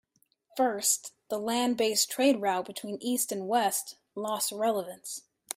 First, 0.57 1.13
the 1.29 1.37
land 1.37 1.77
based 1.77 2.09
trade 2.09 2.41
route 2.41 2.65
between 2.65 2.97
east 3.03 3.31
and 3.31 3.47
west 3.47 3.97
lost 4.15 4.51
relevance. 4.51 5.21